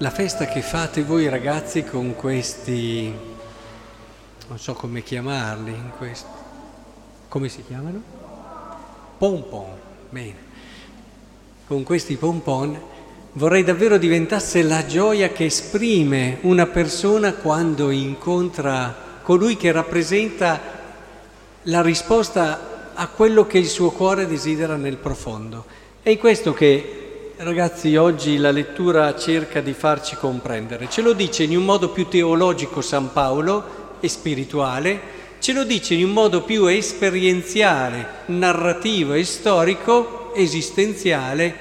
[0.00, 3.12] la festa che fate voi ragazzi con questi,
[4.48, 6.26] non so come chiamarli, questi,
[7.28, 8.02] come si chiamano?
[9.18, 9.68] Pompon,
[10.08, 10.34] bene,
[11.66, 12.80] con questi pompon
[13.32, 20.60] vorrei davvero diventasse la gioia che esprime una persona quando incontra colui che rappresenta
[21.64, 25.66] la risposta a quello che il suo cuore desidera nel profondo.
[26.02, 26.99] È questo che
[27.42, 30.90] Ragazzi, oggi la lettura cerca di farci comprendere.
[30.90, 35.00] Ce lo dice in un modo più teologico San Paolo e spirituale,
[35.38, 41.54] ce lo dice in un modo più esperienziale, narrativo e storico, esistenziale,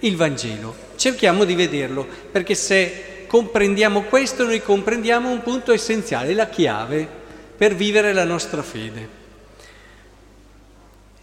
[0.00, 0.74] il Vangelo.
[0.96, 7.08] Cerchiamo di vederlo, perché se comprendiamo questo noi comprendiamo un punto essenziale, la chiave
[7.56, 9.08] per vivere la nostra fede.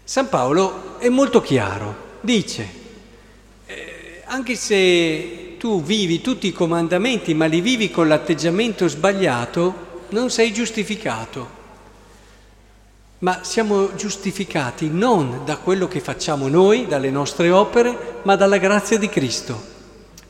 [0.04, 2.88] San Paolo è molto chiaro, dice
[4.32, 10.54] anche se tu vivi tutti i comandamenti ma li vivi con l'atteggiamento sbagliato, non sei
[10.54, 11.58] giustificato.
[13.20, 19.00] Ma siamo giustificati non da quello che facciamo noi, dalle nostre opere, ma dalla grazia
[19.00, 19.62] di Cristo.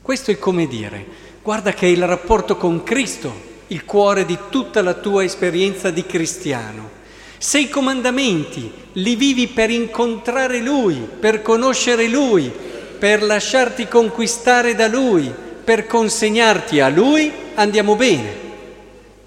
[0.02, 1.06] Questo è come dire,
[1.44, 6.06] guarda che è il rapporto con Cristo il cuore di tutta la tua esperienza di
[6.06, 6.98] cristiano.
[7.38, 12.52] Se i comandamenti li vivi per incontrare Lui, per conoscere Lui,
[13.00, 15.34] per lasciarti conquistare da Lui,
[15.64, 18.48] per consegnarti a Lui, andiamo bene.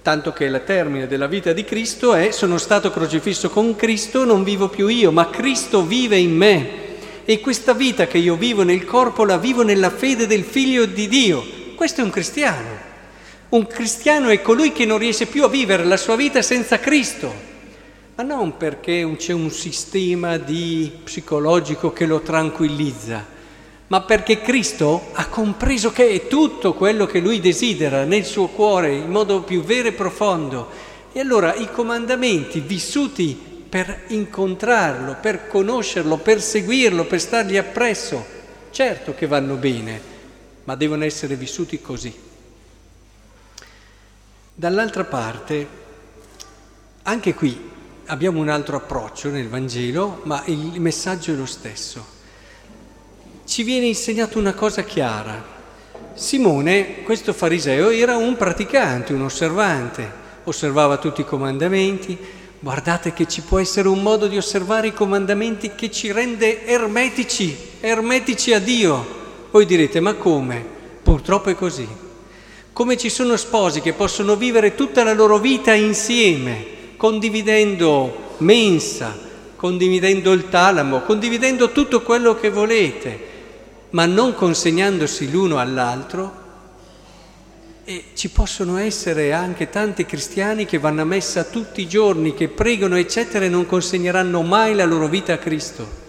[0.02, 4.44] Tanto che il termine della vita di Cristo è sono stato crocifisso con Cristo, non
[4.44, 6.80] vivo più io, ma Cristo vive in me.
[7.24, 11.08] E questa vita che io vivo nel corpo la vivo nella fede del Figlio di
[11.08, 11.42] Dio.
[11.74, 12.90] Questo è un cristiano.
[13.50, 17.32] Un cristiano è colui che non riesce più a vivere la sua vita senza Cristo,
[18.16, 23.24] ma non perché c'è un sistema di psicologico che lo tranquillizza,
[23.92, 28.94] ma perché Cristo ha compreso che è tutto quello che lui desidera nel suo cuore
[28.94, 30.70] in modo più vero e profondo.
[31.12, 33.38] E allora i comandamenti vissuti
[33.68, 38.24] per incontrarlo, per conoscerlo, per seguirlo, per stargli appresso,
[38.70, 40.00] certo che vanno bene,
[40.64, 42.18] ma devono essere vissuti così.
[44.54, 45.68] Dall'altra parte,
[47.02, 47.70] anche qui
[48.06, 52.20] abbiamo un altro approccio nel Vangelo, ma il messaggio è lo stesso
[53.52, 55.44] ci viene insegnato una cosa chiara.
[56.14, 60.10] Simone, questo fariseo, era un praticante, un osservante,
[60.44, 62.16] osservava tutti i comandamenti.
[62.60, 67.54] Guardate che ci può essere un modo di osservare i comandamenti che ci rende ermetici,
[67.80, 69.06] ermetici a Dio.
[69.50, 70.64] Voi direte, ma come?
[71.02, 71.86] Purtroppo è così.
[72.72, 76.64] Come ci sono sposi che possono vivere tutta la loro vita insieme,
[76.96, 79.14] condividendo mensa,
[79.56, 83.28] condividendo il talamo, condividendo tutto quello che volete,
[83.92, 86.40] ma non consegnandosi l'uno all'altro,
[87.84, 92.48] e ci possono essere anche tanti cristiani che vanno a messa tutti i giorni, che
[92.48, 96.00] pregano, eccetera, e non consegneranno mai la loro vita a Cristo.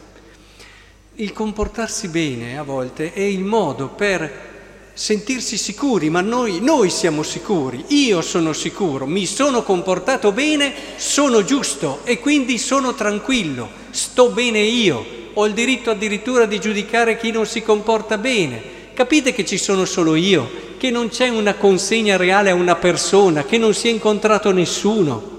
[1.16, 4.52] Il comportarsi bene a volte è il modo per
[4.94, 11.44] sentirsi sicuri, ma noi, noi siamo sicuri, io sono sicuro, mi sono comportato bene, sono
[11.44, 17.32] giusto e quindi sono tranquillo, sto bene io, ho il diritto addirittura di giudicare chi
[17.32, 18.62] non si comporta bene.
[18.94, 23.44] Capite che ci sono solo io, che non c'è una consegna reale a una persona,
[23.44, 25.32] che non si è incontrato nessuno.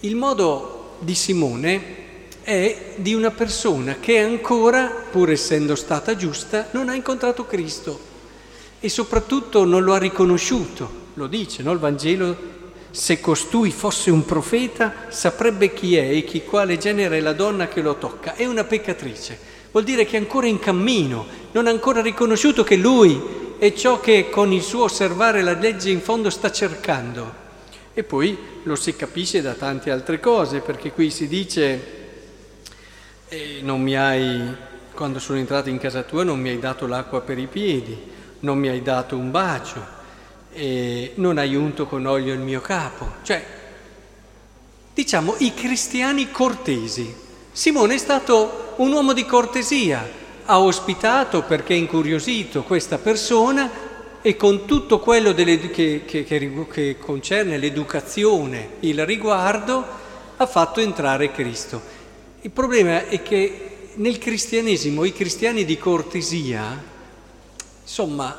[0.00, 2.02] Il modo di Simone
[2.42, 7.98] è di una persona che ancora, pur essendo stata giusta, non ha incontrato Cristo
[8.78, 11.02] e soprattutto non lo ha riconosciuto.
[11.14, 11.72] Lo dice, no?
[11.72, 12.36] Il Vangelo
[12.94, 17.66] se costui fosse un profeta, saprebbe chi è e chi quale genere è la donna
[17.66, 18.34] che lo tocca.
[18.34, 19.36] È una peccatrice.
[19.72, 23.20] Vuol dire che è ancora in cammino, non ha ancora riconosciuto che lui
[23.58, 27.42] è ciò che con il suo osservare la legge in fondo sta cercando.
[27.94, 31.80] E poi lo si capisce da tante altre cose, perché qui si dice,
[33.26, 34.54] eh, non mi hai,
[34.94, 37.98] quando sono entrato in casa tua non mi hai dato l'acqua per i piedi,
[38.38, 39.93] non mi hai dato un bacio,
[40.54, 43.06] e non hai con olio il mio capo.
[43.22, 43.44] Cioè,
[44.94, 47.14] diciamo, i cristiani cortesi.
[47.52, 50.08] Simone è stato un uomo di cortesia,
[50.44, 53.70] ha ospitato perché è incuriosito questa persona
[54.22, 59.84] e con tutto quello delle, che, che, che, che concerne l'educazione, il riguardo,
[60.36, 61.80] ha fatto entrare Cristo.
[62.40, 66.82] Il problema è che nel cristianesimo i cristiani di cortesia,
[67.82, 68.36] insomma,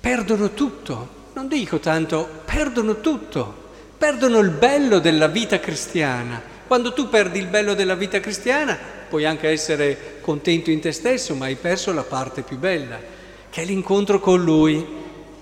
[0.00, 3.54] perdono tutto, non dico tanto, perdono tutto,
[3.98, 6.42] perdono il bello della vita cristiana.
[6.66, 11.34] Quando tu perdi il bello della vita cristiana puoi anche essere contento in te stesso,
[11.34, 13.18] ma hai perso la parte più bella.
[13.50, 14.86] che è l'incontro con Lui,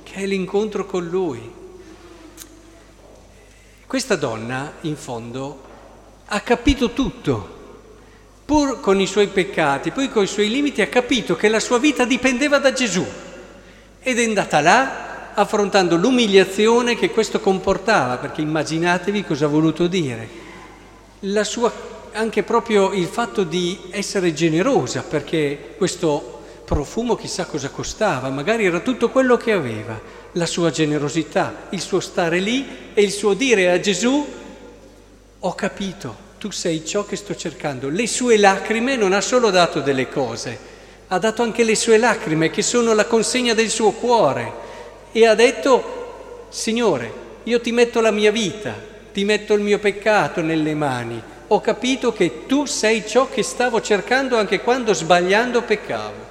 [0.02, 1.52] che è l'incontro con Lui.
[3.86, 5.62] Questa donna, in fondo,
[6.24, 7.56] ha capito tutto,
[8.46, 11.78] pur con i suoi peccati, poi con i suoi limiti, ha capito che la sua
[11.78, 13.06] vita dipendeva da Gesù
[14.00, 20.28] ed è andata là affrontando l'umiliazione che questo comportava, perché immaginatevi cosa ha voluto dire.
[21.20, 21.72] La sua,
[22.12, 28.80] anche proprio il fatto di essere generosa, perché questo profumo chissà cosa costava, magari era
[28.80, 29.98] tutto quello che aveva,
[30.32, 34.26] la sua generosità, il suo stare lì e il suo dire a Gesù,
[35.38, 37.88] ho capito, tu sei ciò che sto cercando.
[37.88, 40.67] Le sue lacrime non ha solo dato delle cose,
[41.08, 44.52] ha dato anche le sue lacrime che sono la consegna del suo cuore
[45.12, 48.74] e ha detto, Signore, io ti metto la mia vita,
[49.12, 53.80] ti metto il mio peccato nelle mani, ho capito che tu sei ciò che stavo
[53.80, 56.26] cercando anche quando sbagliando peccavo.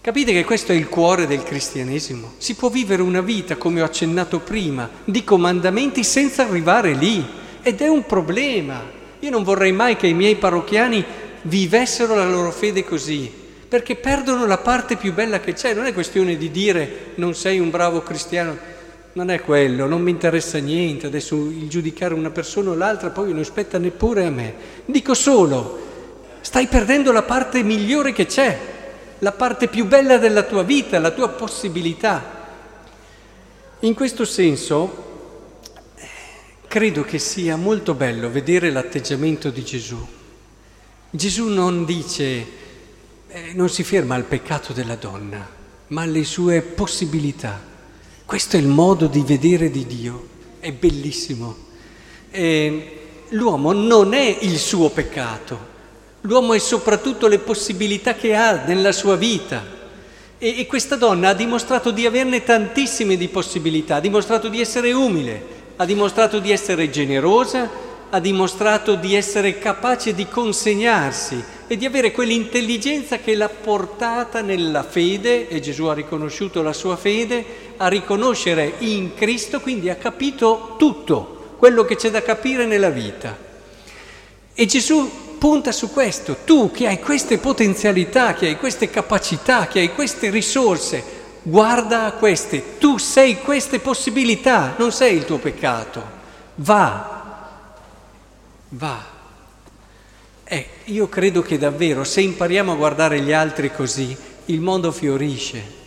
[0.00, 2.32] Capite che questo è il cuore del cristianesimo?
[2.38, 7.24] Si può vivere una vita, come ho accennato prima, di comandamenti senza arrivare lì
[7.62, 8.82] ed è un problema.
[9.20, 11.04] Io non vorrei mai che i miei parrocchiani
[11.42, 13.30] vivessero la loro fede così,
[13.70, 15.74] perché perdono la parte più bella che c'è.
[15.74, 18.58] Non è questione di dire non sei un bravo cristiano,
[19.12, 23.32] non è quello, non mi interessa niente, adesso il giudicare una persona o l'altra poi
[23.32, 24.54] non spetta neppure a me.
[24.86, 25.86] Dico solo,
[26.40, 28.58] stai perdendo la parte migliore che c'è
[29.20, 32.38] la parte più bella della tua vita, la tua possibilità.
[33.80, 35.08] In questo senso
[36.66, 40.04] credo che sia molto bello vedere l'atteggiamento di Gesù.
[41.10, 42.46] Gesù non dice,
[43.30, 45.48] eh, non si ferma al peccato della donna,
[45.88, 47.60] ma alle sue possibilità.
[48.24, 50.28] Questo è il modo di vedere di Dio,
[50.60, 51.56] è bellissimo.
[52.30, 52.98] E
[53.30, 55.70] l'uomo non è il suo peccato,
[56.24, 59.64] L'uomo è soprattutto le possibilità che ha nella sua vita.
[60.36, 64.92] E, e, questa donna ha dimostrato di averne tantissime di possibilità, ha dimostrato di essere
[64.92, 65.42] umile,
[65.76, 67.70] ha dimostrato di essere generosa,
[68.10, 74.82] ha dimostrato di essere capace di consegnarsi e di avere quell'intelligenza che l'ha portata nella
[74.82, 77.44] fede, e Gesù ha riconosciuto la sua fede,
[77.76, 83.38] a riconoscere in Cristo, quindi ha capito tutto quello che c'è da capire nella vita.
[84.52, 86.38] E Gesù punta su questo.
[86.44, 91.04] Tu che hai queste potenzialità, che hai queste capacità, che hai queste risorse,
[91.40, 92.78] guarda a queste.
[92.78, 96.02] Tu sei queste possibilità, non sei il tuo peccato.
[96.56, 97.68] Va,
[98.70, 99.18] va.
[100.52, 104.16] Eh, io credo che davvero se impariamo a guardare gli altri così,
[104.46, 105.78] il mondo fiorisce.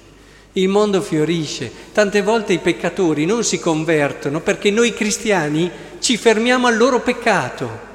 [0.53, 1.69] Il mondo fiorisce.
[1.91, 5.69] Tante volte i peccatori non si convertono perché noi cristiani
[5.99, 7.91] ci fermiamo al loro peccato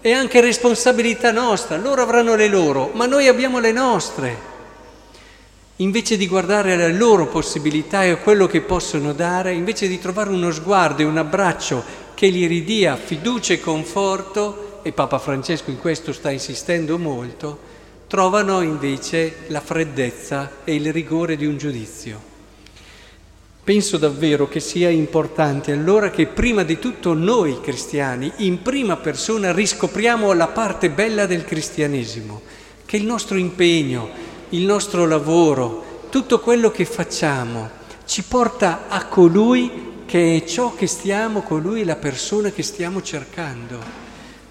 [0.00, 4.38] è anche responsabilità nostra, loro avranno le loro, ma noi abbiamo le nostre.
[5.78, 10.30] Invece di guardare alle loro possibilità e a quello che possono dare, invece di trovare
[10.30, 11.82] uno sguardo e un abbraccio
[12.14, 17.58] che gli ridia fiducia e conforto, e Papa Francesco in questo sta insistendo molto,
[18.06, 22.20] trovano invece la freddezza e il rigore di un giudizio.
[23.64, 29.52] Penso davvero che sia importante allora che prima di tutto noi cristiani, in prima persona,
[29.52, 32.42] riscopriamo la parte bella del cristianesimo,
[32.86, 34.08] che il nostro impegno,
[34.50, 37.68] il nostro lavoro, tutto quello che facciamo
[38.04, 44.05] ci porta a colui che è ciò che stiamo, colui la persona che stiamo cercando.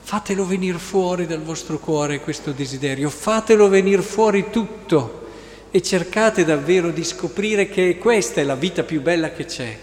[0.06, 5.26] Fatelo venire fuori dal vostro cuore questo desiderio, fatelo venire fuori tutto
[5.72, 9.76] e cercate davvero di scoprire che questa è la vita più bella che c'è.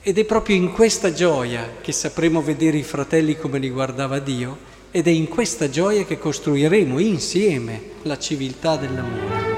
[0.00, 4.56] Ed è proprio in questa gioia che sapremo vedere i fratelli come li guardava Dio
[4.90, 9.49] ed è in questa gioia che costruiremo insieme la civiltà dell'amore.